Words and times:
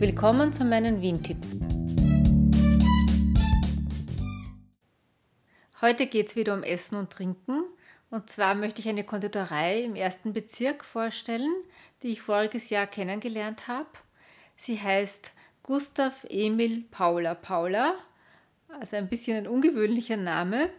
Willkommen 0.00 0.52
zu 0.52 0.64
meinen 0.64 1.02
Wien-Tipps. 1.02 1.56
Heute 5.80 6.06
geht 6.06 6.28
es 6.28 6.36
wieder 6.36 6.54
um 6.54 6.62
Essen 6.62 6.94
und 6.94 7.10
Trinken. 7.10 7.64
Und 8.08 8.30
zwar 8.30 8.54
möchte 8.54 8.80
ich 8.80 8.88
eine 8.88 9.02
Konditorei 9.02 9.82
im 9.82 9.96
ersten 9.96 10.32
Bezirk 10.32 10.84
vorstellen, 10.84 11.52
die 12.04 12.12
ich 12.12 12.22
voriges 12.22 12.70
Jahr 12.70 12.86
kennengelernt 12.86 13.66
habe. 13.66 13.88
Sie 14.56 14.80
heißt 14.80 15.32
Gustav 15.64 16.24
Emil 16.30 16.84
Paula 16.92 17.34
Paula, 17.34 17.96
also 18.68 18.94
ein 18.94 19.08
bisschen 19.08 19.36
ein 19.36 19.48
ungewöhnlicher 19.48 20.16
Name. 20.16 20.70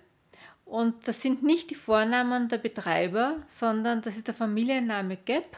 Und 0.64 1.10
das 1.10 1.22
sind 1.22 1.44
nicht 1.44 1.72
die 1.72 1.76
Vornamen 1.76 2.48
der 2.48 2.60
Betreiber, 2.60 3.36
sondern 3.50 4.02
das 4.02 4.16
ist 4.16 4.28
der 4.28 4.34
Familienname 4.34 5.18
Gepp. 5.18 5.58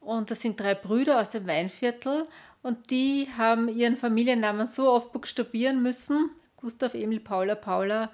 Und 0.00 0.30
das 0.30 0.40
sind 0.40 0.58
drei 0.58 0.74
Brüder 0.74 1.20
aus 1.20 1.30
dem 1.30 1.46
Weinviertel 1.46 2.26
und 2.62 2.90
die 2.90 3.28
haben 3.36 3.68
ihren 3.68 3.96
Familiennamen 3.96 4.68
so 4.68 4.90
oft 4.90 5.12
buchstabieren 5.12 5.82
müssen, 5.82 6.30
Gustav 6.56 6.94
Emil 6.94 7.20
Paula 7.20 7.54
Paula, 7.54 8.10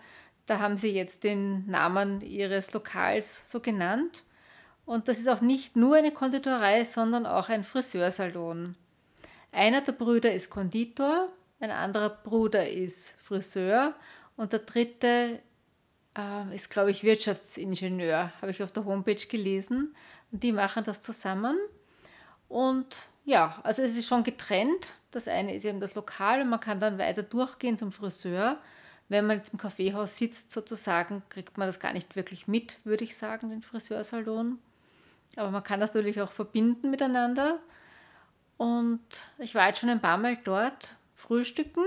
da 0.47 0.59
haben 0.59 0.77
sie 0.77 0.91
jetzt 0.91 1.25
den 1.25 1.67
Namen 1.67 2.21
ihres 2.21 2.73
Lokals 2.73 3.51
so 3.51 3.61
genannt. 3.61 4.25
Und 4.85 5.09
das 5.09 5.19
ist 5.19 5.29
auch 5.29 5.41
nicht 5.41 5.77
nur 5.77 5.97
eine 5.97 6.13
Konditorei, 6.13 6.85
sondern 6.85 7.25
auch 7.25 7.49
ein 7.49 7.65
Friseursalon. 7.65 8.75
Einer 9.51 9.81
der 9.81 9.93
Brüder 9.93 10.33
ist 10.35 10.51
Konditor, 10.51 11.29
ein 11.61 11.71
anderer 11.71 12.11
Bruder 12.11 12.69
ist 12.69 13.17
Friseur 13.23 13.95
und 14.37 14.53
der 14.53 14.59
dritte 14.59 15.41
äh, 16.19 16.55
ist, 16.55 16.69
glaube 16.69 16.91
ich, 16.91 17.05
Wirtschaftsingenieur, 17.05 18.33
habe 18.41 18.51
ich 18.51 18.63
auf 18.63 18.73
der 18.73 18.85
Homepage 18.85 19.15
gelesen. 19.15 19.95
Die 20.35 20.51
machen 20.51 20.83
das 20.83 21.01
zusammen. 21.01 21.57
Und 22.49 22.97
ja, 23.25 23.61
also 23.63 23.83
es 23.83 23.97
ist 23.97 24.09
schon 24.09 24.25
getrennt. 24.25 24.95
Das 25.13 25.29
eine 25.29 25.55
ist 25.55 25.65
eben 25.65 25.79
das 25.79 25.95
Lokal 25.95 26.41
und 26.41 26.49
man 26.49 26.59
kann 26.59 26.81
dann 26.81 26.99
weiter 26.99 27.23
durchgehen 27.23 27.77
zum 27.77 27.93
Friseur. 27.93 28.59
Wenn 29.09 29.27
man 29.27 29.37
jetzt 29.37 29.53
im 29.53 29.61
Kaffeehaus 29.61 30.17
sitzt, 30.17 30.51
sozusagen, 30.51 31.23
kriegt 31.29 31.57
man 31.57 31.69
das 31.69 31.79
gar 31.79 31.93
nicht 31.93 32.17
wirklich 32.17 32.49
mit, 32.49 32.81
würde 32.85 33.05
ich 33.05 33.17
sagen, 33.17 33.51
den 33.51 33.63
Friseursalon. 33.63 34.59
Aber 35.37 35.53
man 35.53 35.63
kann 35.63 35.79
das 35.79 35.95
natürlich 35.95 36.21
auch 36.21 36.33
verbinden 36.33 36.91
miteinander. 36.91 37.61
Und 38.57 39.01
ich 39.39 39.55
war 39.55 39.69
jetzt 39.69 39.79
schon 39.79 39.89
ein 39.89 40.01
paar 40.01 40.19
Mal 40.19 40.37
dort 40.43 40.97
frühstücken 41.15 41.85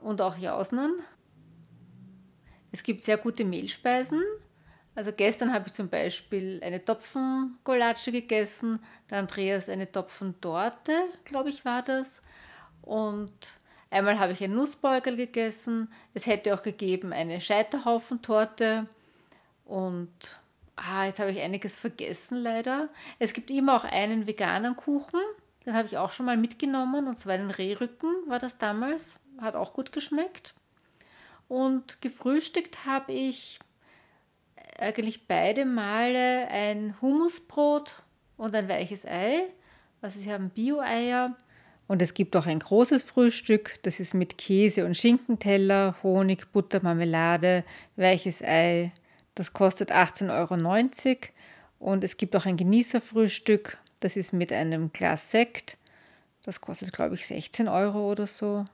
und 0.00 0.20
auch 0.20 0.38
jausnen. 0.38 1.02
Es 2.70 2.84
gibt 2.84 3.00
sehr 3.00 3.16
gute 3.16 3.44
Mehlspeisen. 3.44 4.22
Also 5.00 5.12
gestern 5.12 5.54
habe 5.54 5.64
ich 5.66 5.72
zum 5.72 5.88
Beispiel 5.88 6.60
eine 6.62 6.84
Topfengolatsche 6.84 8.12
gegessen, 8.12 8.80
der 9.08 9.20
Andreas 9.20 9.70
eine 9.70 9.90
Topfentorte, 9.90 10.92
glaube 11.24 11.48
ich, 11.48 11.64
war 11.64 11.80
das. 11.80 12.22
Und 12.82 13.32
einmal 13.88 14.18
habe 14.18 14.34
ich 14.34 14.44
ein 14.44 14.54
Nussbeutel 14.54 15.16
gegessen. 15.16 15.90
Es 16.12 16.26
hätte 16.26 16.52
auch 16.52 16.62
gegeben 16.62 17.14
eine 17.14 17.40
Scheiterhaufentorte. 17.40 18.88
Und 19.64 20.38
ah, 20.76 21.06
jetzt 21.06 21.18
habe 21.18 21.30
ich 21.30 21.40
einiges 21.40 21.76
vergessen 21.76 22.36
leider. 22.36 22.90
Es 23.18 23.32
gibt 23.32 23.50
immer 23.50 23.76
auch 23.76 23.84
einen 23.84 24.26
veganen 24.26 24.76
Kuchen. 24.76 25.22
Den 25.64 25.72
habe 25.72 25.88
ich 25.88 25.96
auch 25.96 26.12
schon 26.12 26.26
mal 26.26 26.36
mitgenommen. 26.36 27.06
Und 27.06 27.18
zwar 27.18 27.38
den 27.38 27.50
Rehrücken 27.50 28.10
war 28.26 28.38
das 28.38 28.58
damals. 28.58 29.18
Hat 29.40 29.54
auch 29.54 29.72
gut 29.72 29.92
geschmeckt. 29.92 30.52
Und 31.48 32.02
gefrühstückt 32.02 32.84
habe 32.84 33.12
ich 33.12 33.60
eigentlich 34.80 35.26
beide 35.26 35.64
Male 35.64 36.48
ein 36.48 36.94
Hummusbrot 37.00 38.02
und 38.36 38.54
ein 38.54 38.68
weiches 38.68 39.06
Ei. 39.06 39.44
Also 40.00 40.20
sie 40.20 40.32
haben 40.32 40.50
Bio-Eier. 40.50 41.36
Und 41.86 42.00
es 42.02 42.14
gibt 42.14 42.36
auch 42.36 42.46
ein 42.46 42.60
großes 42.60 43.02
Frühstück, 43.02 43.82
das 43.82 43.98
ist 43.98 44.14
mit 44.14 44.38
Käse 44.38 44.84
und 44.84 44.96
Schinkenteller, 44.96 45.96
Honig, 46.04 46.52
Butter, 46.52 46.80
Marmelade, 46.82 47.64
weiches 47.96 48.42
Ei. 48.42 48.92
Das 49.34 49.52
kostet 49.52 49.90
18,90 49.90 50.28
Euro. 51.08 51.16
Und 51.80 52.04
es 52.04 52.16
gibt 52.16 52.36
auch 52.36 52.46
ein 52.46 52.56
Genießerfrühstück, 52.56 53.78
das 53.98 54.16
ist 54.16 54.32
mit 54.32 54.52
einem 54.52 54.92
Glas 54.92 55.32
Sekt. 55.32 55.78
Das 56.42 56.60
kostet, 56.60 56.92
glaube 56.92 57.16
ich, 57.16 57.26
16 57.26 57.68
Euro 57.68 58.10
oder 58.10 58.26
so. 58.26 58.64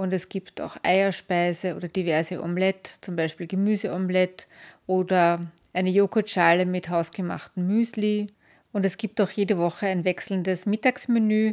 Und 0.00 0.14
es 0.14 0.30
gibt 0.30 0.62
auch 0.62 0.78
Eierspeise 0.82 1.76
oder 1.76 1.86
diverse 1.86 2.42
Omelette, 2.42 2.92
zum 3.02 3.16
Beispiel 3.16 3.46
Gemüseomelette 3.46 4.46
oder 4.86 5.52
eine 5.74 5.90
Joghurtschale 5.90 6.64
mit 6.64 6.88
hausgemachtem 6.88 7.66
Müsli. 7.66 8.28
Und 8.72 8.86
es 8.86 8.96
gibt 8.96 9.20
auch 9.20 9.28
jede 9.28 9.58
Woche 9.58 9.88
ein 9.88 10.06
wechselndes 10.06 10.64
Mittagsmenü 10.64 11.52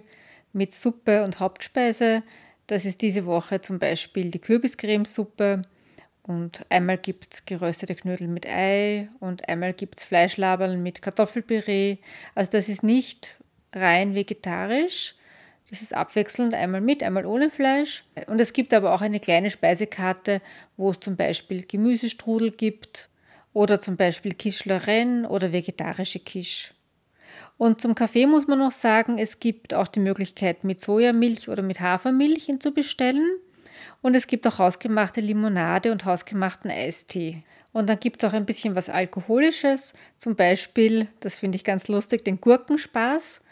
mit 0.54 0.74
Suppe 0.74 1.26
und 1.26 1.42
Hauptspeise. 1.42 2.24
Das 2.68 2.86
ist 2.86 3.02
diese 3.02 3.26
Woche 3.26 3.60
zum 3.60 3.80
Beispiel 3.80 4.32
die 4.32 4.40
Kürbiscremesuppe. 4.40 5.64
Und 6.24 6.66
einmal 6.70 7.00
gibt 7.00 7.34
es 7.34 7.46
geröstete 7.46 7.96
Knödel 7.96 8.30
mit 8.30 8.46
Ei 8.46 9.10
und 9.20 9.50
einmal 9.50 9.74
gibt 9.74 10.00
es 10.00 10.06
Fleischlaberl 10.06 10.78
mit 10.78 11.02
Kartoffelpüree. 11.02 11.98
Also 12.34 12.52
das 12.52 12.70
ist 12.70 12.82
nicht 12.82 13.36
rein 13.74 14.16
vegetarisch, 14.16 15.17
das 15.70 15.82
ist 15.82 15.94
abwechselnd, 15.94 16.54
einmal 16.54 16.82
mit, 16.82 17.04
einmal 17.04 17.26
ohne 17.26 17.50
Fleisch. 17.50 18.06
Und 18.28 18.40
es 18.40 18.54
gibt 18.54 18.74
aber 18.74 18.94
auch 18.94 19.02
eine 19.02 19.20
kleine 19.20 19.50
Speisekarte, 19.50 20.42
wo 20.78 20.90
es 20.92 21.00
zum 21.00 21.18
Beispiel 21.18 21.66
Gemüsestrudel 21.66 22.52
gibt 22.52 23.10
oder 23.54 23.80
zum 23.80 23.98
Beispiel 23.98 24.36
Lorraine 24.66 25.28
oder 25.28 25.52
vegetarische 25.52 26.20
Quiche. 26.20 26.72
Und 27.58 27.82
zum 27.82 27.96
Kaffee 27.96 28.28
muss 28.28 28.48
man 28.48 28.60
noch 28.60 28.72
sagen, 28.72 29.18
es 29.18 29.40
gibt 29.40 29.74
auch 29.74 29.88
die 29.88 30.00
Möglichkeit 30.00 30.64
mit 30.64 30.80
Sojamilch 30.80 31.50
oder 31.50 31.64
mit 31.64 31.80
Hafermilch 31.80 32.48
ihn 32.48 32.62
zu 32.62 32.72
bestellen. 32.72 33.28
Und 34.02 34.16
es 34.16 34.28
gibt 34.28 34.48
auch 34.48 34.60
hausgemachte 34.60 35.22
Limonade 35.22 35.92
und 35.92 36.06
hausgemachten 36.06 36.72
Eistee. 36.72 37.44
Und 37.74 37.90
dann 37.90 38.00
gibt 38.00 38.24
es 38.24 38.30
auch 38.30 38.34
ein 38.34 38.46
bisschen 38.46 38.76
was 38.76 38.90
Alkoholisches, 38.90 39.94
zum 40.18 40.36
Beispiel, 40.36 41.08
das 41.20 41.38
finde 41.38 41.58
ich 41.58 41.64
ganz 41.64 41.88
lustig, 41.88 42.24
den 42.24 42.40
Gurkenspaß. 42.40 43.44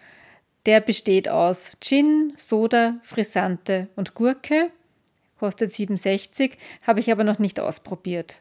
Der 0.65 0.81
besteht 0.81 1.29
aus 1.29 1.71
Gin, 1.79 2.33
Soda, 2.37 2.95
Frisante 3.03 3.87
und 3.95 4.15
Gurke. 4.15 4.71
Kostet 5.37 5.71
7,60, 5.71 6.53
habe 6.87 6.99
ich 6.99 7.11
aber 7.11 7.23
noch 7.23 7.39
nicht 7.39 7.59
ausprobiert. 7.59 8.39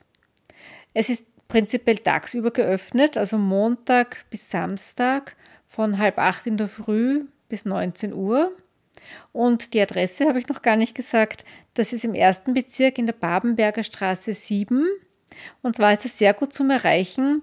Es 0.95 1.09
ist 1.09 1.27
prinzipiell 1.49 1.99
tagsüber 1.99 2.51
geöffnet, 2.51 3.17
also 3.17 3.37
Montag 3.37 4.25
bis 4.31 4.49
Samstag 4.49 5.37
von 5.69 5.99
halb 5.99 6.19
acht 6.19 6.47
in 6.47 6.57
der 6.57 6.69
Früh 6.69 7.25
bis 7.49 7.65
19 7.65 8.15
Uhr. 8.15 8.53
Und 9.33 9.75
die 9.75 9.81
Adresse 9.81 10.27
habe 10.27 10.39
ich 10.39 10.49
noch 10.49 10.62
gar 10.62 10.77
nicht 10.77 10.95
gesagt. 10.95 11.45
Das 11.75 11.93
ist 11.93 12.05
im 12.05 12.15
ersten 12.15 12.55
Bezirk 12.55 12.97
in 12.97 13.06
der 13.06 13.12
Babenberger 13.12 13.83
Straße 13.83 14.33
7. 14.33 14.87
Und 15.62 15.77
zwar 15.77 15.93
ist 15.93 16.05
es 16.05 16.17
sehr 16.17 16.33
gut 16.33 16.53
zum 16.53 16.71
Erreichen 16.71 17.43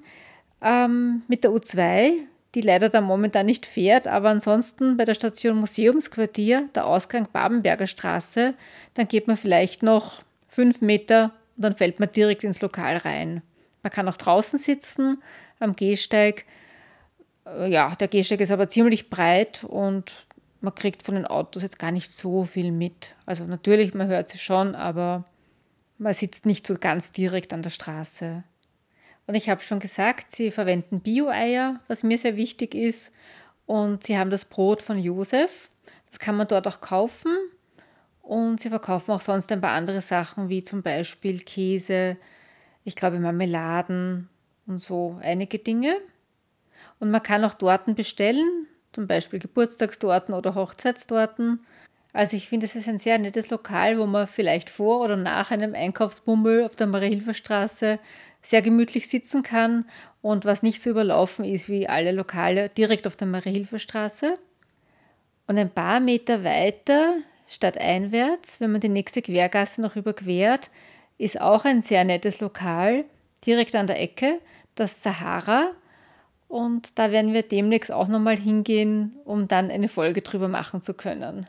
ähm, 0.62 1.24
mit 1.28 1.44
der 1.44 1.52
U2 1.52 2.26
die 2.56 2.62
leider 2.62 2.90
da 2.90 3.00
momentan 3.00 3.46
nicht 3.46 3.66
fährt, 3.66 4.08
aber 4.08 4.30
ansonsten 4.30 4.98
bei 4.98 5.06
der 5.06 5.14
Station 5.14 5.58
Museumsquartier, 5.58 6.70
der 6.76 6.86
Ausgang 6.86 7.28
Babenberger 7.32 7.88
Straße, 7.88 8.54
dann 8.94 9.08
geht 9.08 9.28
man 9.28 9.38
vielleicht 9.38 9.84
noch 9.84 10.24
fünf 10.48 10.82
Meter 10.82 11.32
und 11.56 11.64
dann 11.64 11.78
fällt 11.78 12.00
man 12.00 12.12
direkt 12.12 12.44
ins 12.44 12.62
Lokal 12.62 12.98
rein. 12.98 13.42
Man 13.84 13.92
kann 13.92 14.08
auch 14.08 14.18
draußen 14.18 14.60
sitzen 14.60 15.22
am 15.60 15.76
Gehsteig. 15.76 16.46
Äh, 17.46 17.72
ja, 17.72 17.96
der 17.96 18.10
Gehsteig 18.10 18.42
ist 18.42 18.52
aber 18.52 18.68
ziemlich 18.68 19.10
breit 19.10 19.64
und 19.64 20.28
man 20.60 20.76
kriegt 20.76 21.04
von 21.04 21.16
den 21.16 21.26
Autos 21.26 21.64
jetzt 21.64 21.80
gar 21.80 21.92
nicht 21.92 22.12
so 22.12 22.44
viel 22.44 22.72
mit. 22.72 23.16
Also 23.26 23.46
natürlich, 23.46 23.94
man 23.94 24.08
hört 24.08 24.30
sie 24.30 24.38
schon, 24.38 24.76
aber 24.76 25.26
man 25.98 26.14
sitzt 26.14 26.46
nicht 26.46 26.68
so 26.68 26.76
ganz 26.76 27.12
direkt 27.12 27.54
an 27.54 27.62
der 27.62 27.70
Straße. 27.70 28.44
Und 29.28 29.36
ich 29.36 29.50
habe 29.50 29.62
schon 29.62 29.80
gesagt, 29.80 30.32
sie 30.32 30.52
verwenden 30.52 31.00
Bio-Eier, 31.00 31.80
was 31.88 32.04
mir 32.04 32.18
sehr 32.18 32.36
wichtig 32.36 32.76
ist. 32.76 33.14
Und 33.66 34.04
sie 34.04 34.18
haben 34.18 34.30
das 34.30 34.46
Brot 34.46 34.82
von 34.82 34.98
Josef. 34.98 35.70
Das 36.10 36.20
kann 36.20 36.36
man 36.36 36.48
dort 36.48 36.68
auch 36.68 36.82
kaufen. 36.82 37.32
Und 38.22 38.60
sie 38.60 38.70
verkaufen 38.70 39.12
auch 39.12 39.22
sonst 39.22 39.52
ein 39.52 39.62
paar 39.62 39.72
andere 39.72 40.02
Sachen, 40.02 40.50
wie 40.50 40.64
zum 40.64 40.84
Beispiel 40.84 41.40
Käse, 41.40 42.18
ich 42.84 42.96
glaube 42.96 43.20
Marmeladen 43.20 44.30
und 44.68 44.80
so 44.80 45.20
einige 45.22 45.60
Dinge. 45.60 45.96
Und 47.00 47.12
man 47.12 47.24
kann 47.24 47.44
auch 47.44 47.56
Torten 47.56 47.96
bestellen, 47.96 48.68
zum 48.92 49.08
Beispiel 49.08 49.40
Geburtstagstorten 49.40 50.34
oder 50.34 50.56
Hochzeitstorten. 50.56 51.66
Also 52.14 52.36
ich 52.36 52.50
finde, 52.50 52.66
es 52.66 52.76
ist 52.76 52.88
ein 52.88 53.00
sehr 53.00 53.18
nettes 53.18 53.50
Lokal, 53.50 53.98
wo 53.98 54.06
man 54.06 54.28
vielleicht 54.28 54.70
vor 54.70 55.02
oder 55.02 55.16
nach 55.16 55.52
einem 55.52 55.74
Einkaufsbummel 55.74 56.66
auf 56.66 56.76
der 56.76 56.88
Marie-Hilfer-Straße 56.88 58.00
sehr 58.42 58.62
gemütlich 58.62 59.08
sitzen 59.08 59.44
kann 59.44 59.86
und 60.22 60.46
was 60.46 60.64
nicht 60.64 60.82
so 60.82 60.90
überlaufen 60.90 61.46
ist 61.46 61.70
wie 61.70 61.88
alle 61.88 62.12
Lokale 62.12 62.70
direkt 62.70 63.08
auf 63.08 63.16
der 63.16 63.28
Marie-Hilfer-Straße. 63.28 64.36
Und 65.48 65.58
ein 65.58 65.70
paar 65.70 66.00
Meter 66.00 66.44
weiter, 66.44 67.16
stadteinwärts, 67.48 68.62
wenn 68.62 68.72
man 68.72 68.82
die 68.82 68.90
nächste 68.90 69.22
Quergasse 69.22 69.82
noch 69.82 69.96
überquert, 69.96 70.70
ist 71.18 71.40
auch 71.40 71.66
ein 71.66 71.82
sehr 71.82 72.04
nettes 72.04 72.40
Lokal, 72.40 73.06
direkt 73.46 73.76
an 73.76 73.88
der 73.88 74.02
Ecke, 74.02 74.40
das 74.76 75.04
Sahara. 75.04 75.66
Und 75.68 75.76
und 76.52 77.00
da 77.00 77.12
werden 77.12 77.34
wir 77.34 77.44
demnächst 77.44 77.94
auch 77.94 78.10
nochmal 78.10 78.36
hingehen, 78.36 79.16
um 79.24 79.48
dann 79.48 79.72
eine 79.72 79.88
Folge 79.88 80.22
drüber 80.22 80.50
machen 80.50 80.82
zu 80.82 80.94
können. 80.94 81.48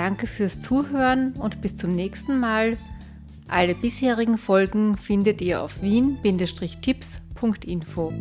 Danke 0.00 0.26
fürs 0.26 0.62
Zuhören 0.62 1.34
und 1.34 1.60
bis 1.60 1.76
zum 1.76 1.94
nächsten 1.94 2.40
Mal. 2.40 2.78
Alle 3.48 3.74
bisherigen 3.74 4.38
Folgen 4.38 4.96
findet 4.96 5.42
ihr 5.42 5.60
auf 5.60 5.82
wien-tipps.info. 5.82 8.14